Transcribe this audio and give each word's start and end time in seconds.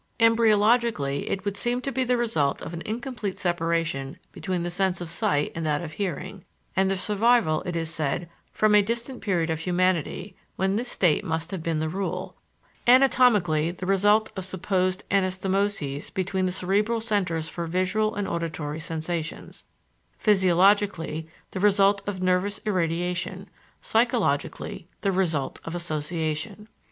Embryologically, 0.19 1.29
it 1.29 1.45
would 1.45 1.55
seem 1.55 1.79
to 1.81 1.91
be 1.91 2.03
the 2.03 2.17
result 2.17 2.59
of 2.63 2.73
an 2.73 2.81
incomplete 2.87 3.37
separation 3.37 4.17
between 4.31 4.63
the 4.63 4.71
sense 4.71 4.99
of 4.99 5.11
sight 5.11 5.51
and 5.53 5.63
that 5.63 5.83
of 5.83 5.91
hearing, 5.93 6.43
and 6.75 6.89
the 6.89 6.97
survival, 6.97 7.61
it 7.67 7.75
is 7.75 7.93
said, 7.93 8.27
from 8.51 8.73
a 8.73 8.81
distant 8.81 9.21
period 9.21 9.51
of 9.51 9.59
humanity, 9.59 10.35
when 10.55 10.75
this 10.75 10.87
state 10.87 11.23
must 11.23 11.51
have 11.51 11.61
been 11.61 11.77
the 11.77 11.87
rule; 11.87 12.35
anatomically, 12.87 13.69
the 13.69 13.85
result 13.85 14.31
of 14.35 14.43
supposed 14.43 15.03
anastamoses 15.11 16.11
between 16.11 16.47
the 16.47 16.51
cerebral 16.51 16.99
centers 16.99 17.47
for 17.47 17.67
visual 17.67 18.15
and 18.15 18.27
auditory 18.27 18.79
sensations; 18.79 19.65
physiologically, 20.17 21.27
the 21.51 21.59
result 21.59 22.01
of 22.07 22.23
nervous 22.23 22.57
irradiation; 22.65 23.47
psychologically, 23.83 24.87
the 25.01 25.11
result 25.11 25.59
of 25.63 25.75
association. 25.75 26.67